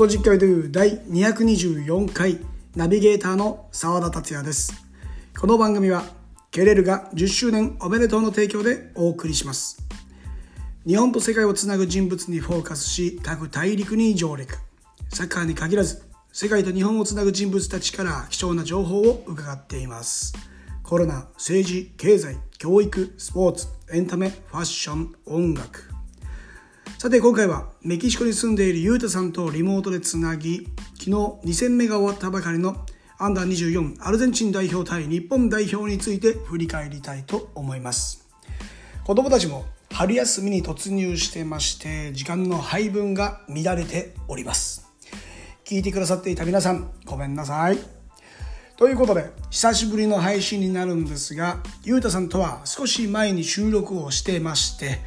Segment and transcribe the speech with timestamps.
[0.00, 2.38] ポジックアイドゥ第224回
[2.74, 4.72] ナビゲーターの澤田達也です。
[5.38, 6.04] この番組は
[6.50, 9.84] ケレルが10周年おめでとうの提供でお送りします。
[10.86, 14.56] 日本と世界をつなぐ人物にフォーカスし各大陸に上陸。
[15.10, 20.32] サッカーに限らず世界と日本をつなぐ人物たちから貴重な情報を伺っています。
[20.82, 25.89] コロナ、政治、経済、教育、スポーツ、エンタメ、ファッション、音楽。
[27.00, 30.68] さて今回はメキシコに住んでいるユータさんとリモートでつなぎ
[30.98, 32.84] 昨日2戦目が終わったばかりの
[33.16, 38.28] アンダー24アルゼンチン代表対日本代表について振り返りたいと思います。
[39.02, 44.86] 子供たちも春休みに突入してまして時間の配分が乱れております。
[45.64, 47.78] 聞いてくださっていた皆さんごめんなさい。
[48.76, 54.98] ということで久しぶりの配信になるんですがゆうたさんとは少し前に収録をしてまして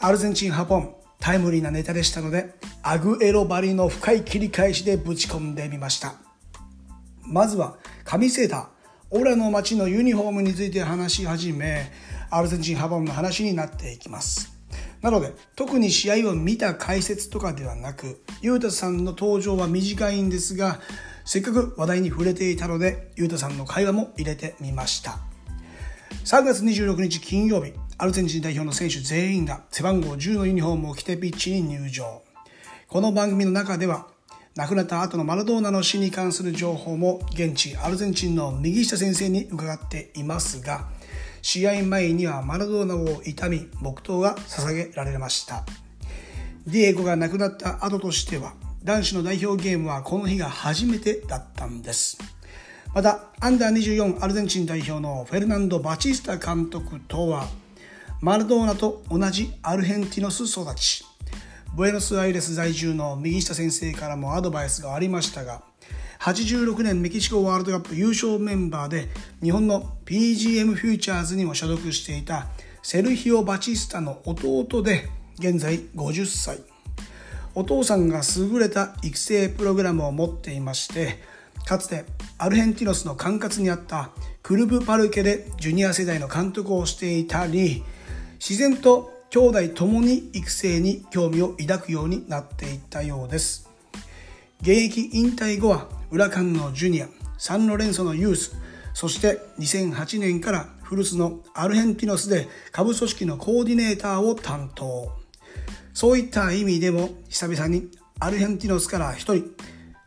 [0.00, 6.14] アルゼンチンハポンタイムリーなネタでしたのでアグエロバリの深い切り返しでぶち込んでみました。
[7.24, 8.66] まずは紙セーター
[9.10, 11.90] オラの街のユニフォームについて話し始め
[12.30, 14.56] アルゼンチンハポンの話になっていきます。
[15.02, 20.78] なので特に試合を見た解説とかではなくゆうたさんの登場は短いんですが
[21.24, 25.18] せっかく話題に触れていたのでゆうたさんの会話も入れてみました。
[26.24, 32.22] 3月26日金曜日アルゼンチン代表の選手全員が背番号10のユニフォームを着てピッチに入場。
[32.88, 34.08] この番組の中では
[34.54, 40.88] 亡くなった後のマラドーナの死に関する情報も現地アルゼンチンの右下先生に伺っていますが
[41.40, 45.64] 試合前にはマラドーナを悼み黙祷が捧げられました。
[46.66, 48.52] ディエゴが亡くなった後としては
[48.84, 52.18] 男子の代表ゲームはこの日が初めてだったんです。
[52.94, 57.46] またアンダー24アルゼンチン代表のフェルナンド・バチスタ監督とは
[58.22, 61.04] マラドーナと同じアルヘンティノス育ち。
[61.74, 65.62] ブエノスアイレス在住の右下先生からもアドバイスがありましたが
[66.20, 69.08] 86年メキシコワールドカップ優勝メンバーで
[69.42, 72.46] 日本の PGM フューチャーズにも所属していた
[72.82, 76.60] セルヒオ・バチスタの弟で現在50歳。
[77.54, 81.22] お父さんが優れた育成プログラムを持っていまして
[81.66, 82.04] かつて
[82.38, 84.10] アルヘンティノスの管轄にあった
[84.42, 87.82] クルブ・パルケでジュニア世代の監督をしていたり
[88.38, 93.68] 自然と兄弟ともに育成に興味を抱くようになっていったようです。
[94.60, 97.08] 現役引退後はウラカンのジュニア
[97.38, 98.56] サンロレンソのユース
[98.94, 105.12] そして2008年から古巣のアルヘンティノスで下部組織のコーディネーターを担当。
[105.92, 109.50] そういった意味でも久々にアルヘンティノスから一人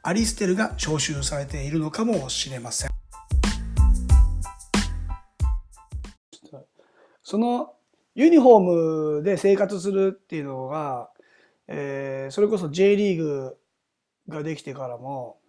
[0.01, 2.89] アリステルが招集されているのかもしれません。
[7.21, 7.73] その
[8.15, 11.09] ユニフォームで生活するっていうのが、
[11.67, 13.57] えーそれこそ J リーグ
[14.27, 15.39] ができてからも、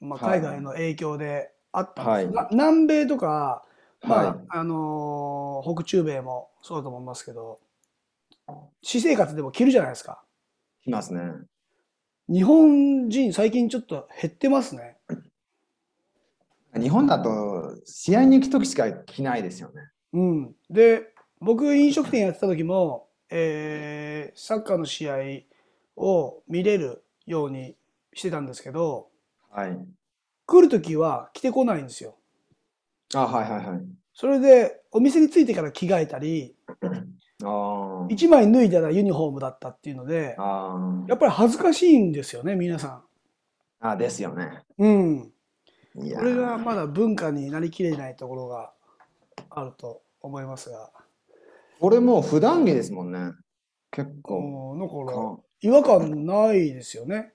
[0.00, 0.40] まあ、はい。
[0.40, 3.64] 海外の影響であったんです、はな南米とか、
[4.02, 4.38] まあはい。
[4.48, 7.58] あのー北中米もそうだと思いますけど
[8.82, 10.22] 私生活でも着るじゃないですか。
[10.86, 11.20] いますね。
[12.28, 14.96] 日本人最近ちょっと減ってますね。
[16.78, 19.82] 日本だと試合に行くときしか着ないですよね。
[20.12, 25.16] うん、で僕飲食店やってた時も、えーサッカーの試合
[25.96, 27.76] を見れるように
[28.14, 29.08] してたんですけど
[29.50, 29.78] はい。
[30.46, 32.16] 来る時は着てこないんですよ
[33.14, 33.80] あ、はいはいはい。
[34.14, 36.54] それでお店に着いてから着替えたり
[37.42, 40.36] あー1枚脱いだらユニフォームだったっていうので。
[41.08, 43.02] やっぱり恥ずかしいんですよね皆さ
[43.80, 44.64] あですよね。
[44.78, 44.88] んう
[45.24, 45.32] ん
[45.94, 48.72] これがまだ文化になりきれないところが
[49.50, 50.90] あると思いますが
[51.80, 53.32] これもう普段着ですもんね。
[53.90, 54.72] 結構。
[54.74, 57.32] うんだからか違和感ないですよね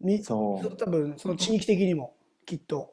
[0.00, 0.76] みそう。
[0.76, 2.14] 多分その地域的にも
[2.44, 2.92] きっと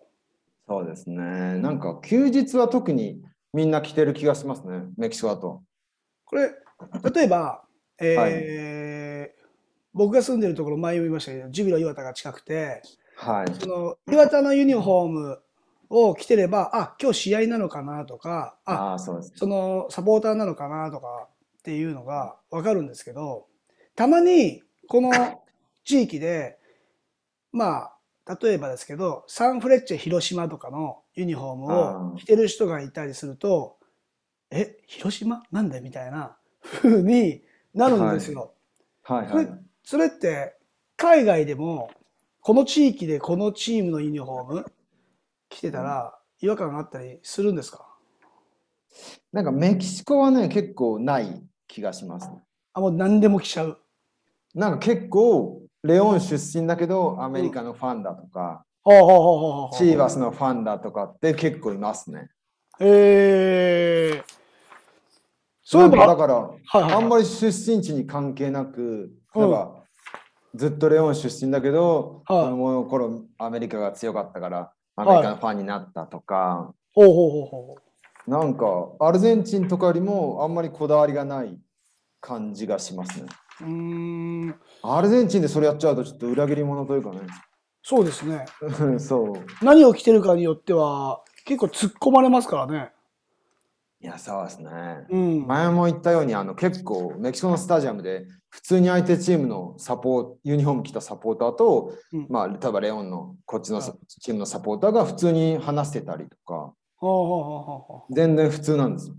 [0.68, 1.58] そうですね。
[1.60, 3.22] なんか休日は特に
[3.54, 4.84] みんな着てる気がしますね。
[4.98, 5.64] メキシコだと。
[6.26, 6.52] これ
[7.14, 7.64] 例えば、
[8.00, 9.44] えー
[9.94, 12.82] 僕が住んでるところ前も言いましたけどジュビロ磐田が近くて
[13.16, 13.54] はい。
[13.60, 15.40] その磐田のユニフォーム
[15.94, 19.34] を着てればあ今日試合なのかなとかああそうです。
[19.36, 21.28] そのサポーターなのかなとか
[21.60, 23.46] っていうのが分かるんですけど
[23.96, 25.12] たまにこの
[25.86, 26.58] 地域で
[27.52, 27.94] まあ
[28.42, 33.78] 例えばですけど、サンフレッチェ広島とかのユニフォームを着てる人がいたりすると、
[34.50, 35.44] え、広島？
[35.52, 35.82] なんで？
[35.82, 37.42] みたいな風に
[37.74, 38.54] なるんですよ。
[39.04, 39.48] はいはい。
[39.84, 40.56] それって、
[40.96, 41.92] 海外でも、
[42.40, 44.66] この地域でこのチームのユニフォーム
[45.54, 47.88] 着てたら、違和感があったりするんですか？
[49.32, 52.44] なんかメキシコはね、結構ない気がしますね。
[52.74, 53.78] あ、もう何でも着ちゃう。
[54.54, 62.30] なんか結構、レオン出身だけど、アメリカのファンだとか、ほうほうほうほうほうチーバスのファンだとかって結構いますね。
[62.80, 64.24] へえ。
[65.64, 69.84] そういえば、だから、はいはいあんまり出身地に関係なく、なんか
[70.54, 77.76] ずっとレオン出身だけど、はい子供の頃アメリカが強かったから、アメリカのファンになったとか、ほうほうほうほ
[78.28, 78.30] う。
[78.30, 78.66] なんか
[79.00, 81.58] アルゼンチンとかよりもあんまりこだわりがない
[82.22, 83.28] 感じがしますね。
[83.62, 87.12] うーん、アルゼンチンでそれやっちゃうとちょっと裏切り者というか
[87.82, 88.46] そうですね。
[88.90, 89.00] ね。
[89.00, 89.66] そう。
[89.66, 92.92] 何を着てるかによっては、結構突っ込まれますからね。
[94.00, 94.72] いや、そうですね。
[95.10, 95.48] うん。
[95.48, 102.28] 前も言ったようにあの結構メキシコのスタジアムで普通に相手チームのサポートユニフォーム着たサポーターと、うん。
[102.30, 103.92] まあ例えばレオンのこっちのはい。
[104.08, 106.72] チームのサポーターが普通に話してたりとか。
[108.12, 109.16] 全然普通なんですよ。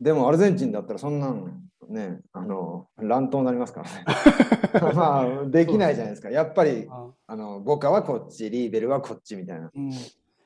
[0.00, 4.04] でもアルゼンチンだったらそんなんねあの乱闘になりますからね。
[4.94, 6.30] まあできないじゃないですか。
[6.30, 9.72] やっぱりああのボカはこっちリーベルはこっちみたいな。
[9.74, 9.90] うん。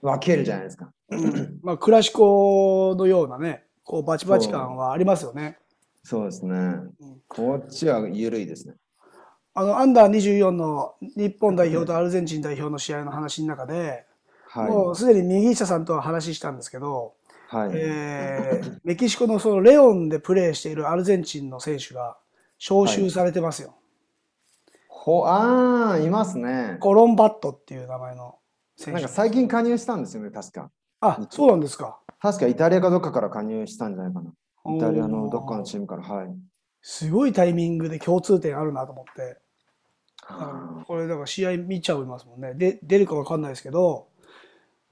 [0.00, 0.90] 分けるじゃないですか。
[1.62, 5.56] まあ、クラシコのようなね、こう、バチバチ感はありますよね。
[6.04, 6.76] そうですね
[7.26, 8.74] こっちは緩いですね
[9.54, 14.04] あの、アンダー24の日本代表とアルゼンチン代表の試合の話の中で、
[14.54, 17.14] もうはすでに右下さんとは話したんですけど、
[17.52, 22.16] いはい、えーメキシコのそのレオンでプレーしているアルゼンチンの選手が
[22.58, 23.76] 招集されてますよ。
[24.88, 28.38] ほああいますねコロンバットっていう名前の
[28.76, 29.08] 選手なんか。
[29.08, 30.70] 最近加入したんですよね、確か。
[31.00, 32.00] あ、そうなんですか。
[32.20, 34.32] 確かイタリアかどっかから加入したんじゃないかな。
[34.66, 36.28] イタリアのどっかのチームから、はい。
[36.80, 39.38] すごいタイミングで共通点あるなと思って。
[40.26, 42.54] あこれだから試合見ちゃいますもんね。
[42.54, 44.08] で、出るかわかんないですけど、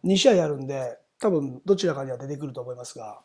[0.04, 3.20] 2試合やるんで、多分どちらかには出てくると思いますが。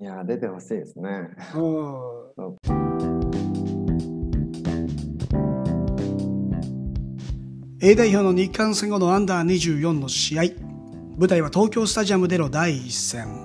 [0.00, 1.28] ーいやー、出てほしいですね。
[1.54, 2.56] うん。
[7.80, 10.42] A 代表の日韓戦後のアンダー24の試合。
[11.18, 13.43] 舞台は東京スタジアムでの第一戦。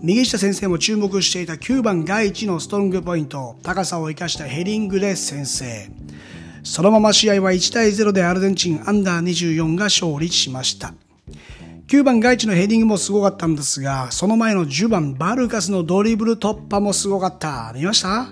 [0.00, 5.90] 右下先生も注目していた9番外一のストロングポイント、高さを生かしたヘディングで先制。
[6.62, 10.94] そのまま試合は1対0でアルゼンチンアンダー24が勝利しました。
[11.88, 17.72] 9番外地のヘディングもすごかったんですが、その前の10番バルカスのドリブル突破もすごかった。
[17.74, 18.28] 見ました？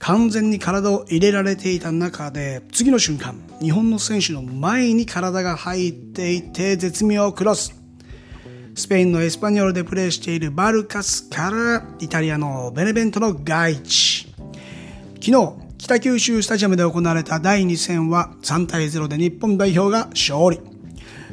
[0.00, 7.79] 完全に体を入れられていた中で、次の瞬間、日本の選手の前に体が入っていて絶妙クロス。
[8.80, 14.26] スペインのエスパニョルでプレーしているバルカスからイタリアのベネベントの外地。
[15.22, 20.60] 昨日、北九州スタジアムで行われた第2戦は3対0で日本代表が勝利。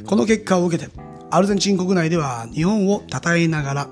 [0.05, 0.91] この結果を受けて、
[1.31, 3.87] アルゼンチン国内では日本を称えながら、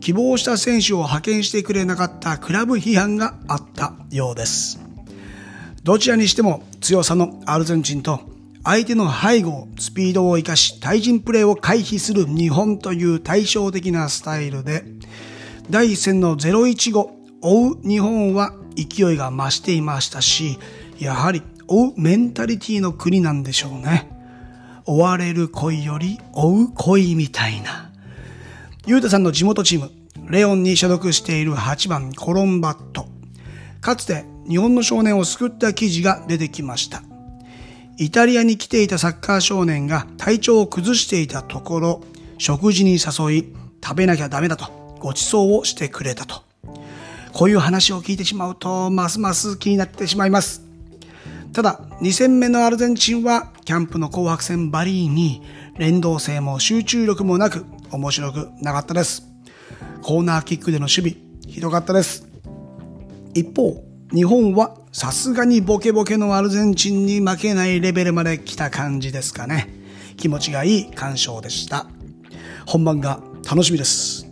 [0.00, 4.80] 希望した選手を派遣してくれなかったクラブ批判があったようです。
[5.82, 8.20] どちらにしても強さのアルゼンチンと
[8.64, 14.84] 相手の背後、スピードを生かし対人プレーを回避する日本という対照的なスタイルで、
[15.68, 20.58] 第一戦の0-1後、追う日本は勢いが増していましたし、
[21.00, 24.08] やはり追うメンタリティの国なんでしょうね。
[24.84, 27.90] 追われる恋より追う恋みたいな。
[28.86, 29.90] ゆうたさんの地元チーム、
[30.30, 33.06] レオンに所属している8番コロンバット。
[33.80, 37.02] かつて日本の少年を救った記事が出てきました。
[37.98, 42.00] イタリアに来ていたサッカー少年が体調を崩していたところ、
[42.38, 46.42] 食事に誘い、食べなきゃダメだと、ご馳走をしてくれたと。
[47.32, 50.62] こういう話を聞いてしまうと、ますます気になってしまいます。
[51.52, 55.42] ただ、2戦目のアルゼンチンは、キャンプの紅白戦バリーに、
[55.76, 59.28] 連動性も集中力もなく、面白くなかったです。
[60.02, 62.26] コーナーキックでの守備、ひどかったです。
[63.34, 69.68] 一方、日本はさすがにボケボケのアルゼンチンに負けないレベルまで来た感じですかね。
[70.18, 71.86] 気持ちがいい鑑賞でした。
[72.66, 73.20] 本番が
[73.50, 74.26] 楽しみです。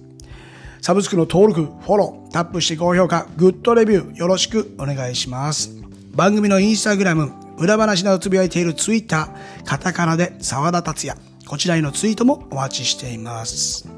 [0.82, 5.70] サブスクの登録、フォロー、タップして高評価、グッドレビューよろしくお願いします。
[6.12, 11.18] 番組のインスタグラム、裏話などつぶやいているツイッター、カタカナで沢田達也。
[11.46, 13.88] こちらへのツイートもお待ちしています。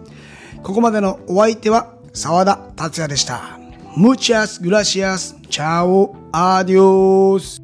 [0.62, 3.58] ここまでのお相手は沢田達也でした。
[3.96, 5.34] Muchas gracias.
[5.50, 6.21] Chao.
[6.32, 7.60] Adiós!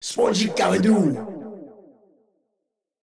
[0.00, 1.31] Sponge Calendar